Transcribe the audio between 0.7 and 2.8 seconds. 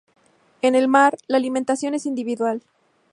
el mar, la alimentación es individual.